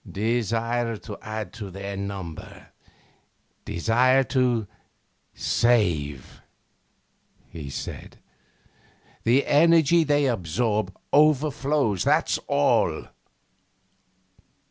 [0.11, 2.69] 'Desire to add to their number
[3.65, 4.65] desire to
[5.35, 6.41] save,'
[7.47, 8.17] he said.
[9.25, 13.05] 'The energy they absorb overflows, that's all.